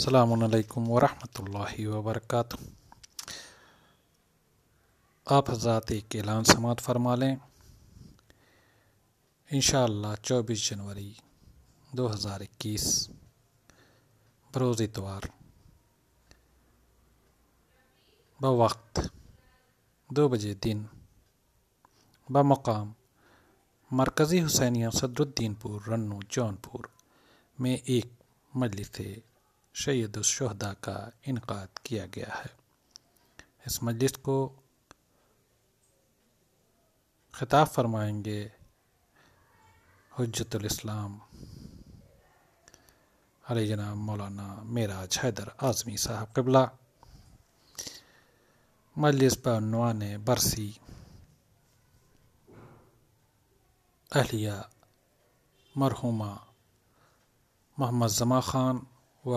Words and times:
अलैक्म 0.00 0.86
वरहमतुल्लाहि 0.86 1.86
वबरकatuh 1.86 2.62
आप 5.30 5.50
हजरात 5.50 5.92
एक 5.92 6.16
ऐलान 6.16 6.44
समात 6.44 6.80
फरमा 6.80 7.14
लें। 7.14 7.38
इन 9.52 9.60
24 10.24 10.70
जनवरी 10.70 11.16
2021 11.94 13.08
बरोज़ 14.54 14.82
इतवार। 14.82 15.30
ब 18.42 18.44
वक्त 18.44 19.12
दो 20.12 20.28
बजे 20.28 20.54
दिन। 20.54 20.88
ब 22.30 22.38
मकाम 22.38 22.94
मरकज़ी 23.92 24.38
हुसैनिया 24.38 24.90
सदरुद्दीनपुर, 24.90 25.84
रन्नू, 25.88 26.22
जौनपुर 26.30 26.90
में 27.60 27.82
एक 27.88 28.18
मजलिस 28.56 29.29
शहीदुलशहदा 29.74 30.72
का 30.84 30.96
इनका 31.26 31.58
किया 31.86 32.06
गया 32.06 32.32
है। 32.34 32.50
इस 33.66 33.82
मजलिस 33.82 34.16
को 34.16 34.36
खिताब 37.34 37.66
फरमाएँगे 37.66 38.40
हजतुलस्लाम 40.12 41.20
अरे 43.44 43.66
जनाब 43.66 43.96
मौलाना 43.96 44.48
मेराज 44.66 45.18
हैदर 45.18 45.48
आज़मी 45.62 45.96
साहब 45.96 46.32
कबला। 46.36 46.64
मजलिस 48.96 49.36
पर 49.36 49.60
नवान 49.62 50.00
बरसी, 50.24 50.68
अहलिया 54.12 54.56
मरहुमा 55.74 56.32
मोहम्मद 57.78 58.10
जमा 58.10 58.40
खान 58.40 58.86
व 59.24 59.32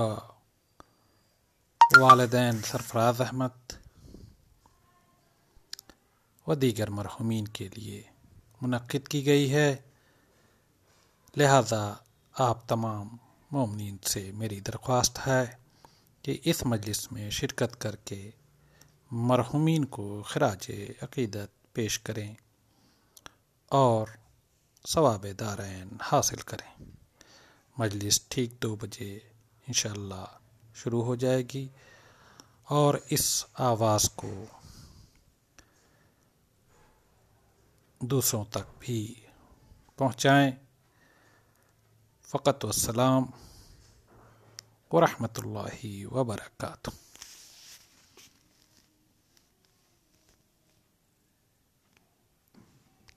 वालदेन 2.00 2.62
सरफराज 2.62 3.21
अहमद 3.21 3.74
व 6.48 6.55
दीगर 6.55 6.90
मरहुमीन 6.90 7.46
के 7.48 7.68
लिए 7.70 7.99
मुनद 8.63 8.88
की 9.12 9.22
गई 9.22 9.48
है 9.48 9.68
लिहाजा 11.38 11.84
आप 12.35 12.63
तमाम 12.70 13.20
ममिन 13.52 13.99
से 14.04 14.32
मेरी 14.32 14.60
दरख्वास्त 14.62 15.20
है 15.20 15.44
कि 16.26 16.32
इस 16.46 16.66
मजलिस 16.66 17.12
में 17.13 17.29
शिरकत 17.29 17.76
करके 17.76 18.22
मरहुमीन 19.12 19.84
को 19.84 20.05
खराज 20.22 20.70
अकीदत 21.04 21.52
पेश 21.76 21.98
करें 21.98 22.35
और 23.72 24.16
सवाब 24.85 25.26
दारैन 25.40 25.98
हासिल 26.02 26.41
करें 26.41 26.72
मजलिस 27.77 28.22
ठीक 28.32 28.57
दो 28.62 28.76
बजे 28.76 29.12
इन 29.68 29.74
शुरू 30.76 31.02
हो 31.02 31.16
जाएगी। 31.16 31.72
और 32.70 33.06
इस 33.12 33.46
आवाज़ 33.60 34.10
को 34.24 34.60
दूसरों 38.04 38.46
तक 38.46 38.68
भी 38.82 39.28
पहुँचाएँ। 40.00 40.58
फ़कत 42.22 42.60
वसलाम 42.66 43.34
ला 44.94 46.06
वबरकातुहू 46.12 47.13